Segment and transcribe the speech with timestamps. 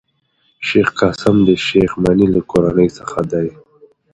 [0.67, 3.51] شېخ قاسم د شېخ مني له کورنۍ څخه دﺉ.